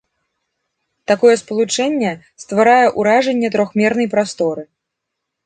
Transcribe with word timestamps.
Такое 1.11 1.33
спалучэнне 1.41 2.11
стварае 2.45 2.87
ўражанне 2.99 3.53
трохмернай 3.59 4.07
прасторы. 4.17 4.63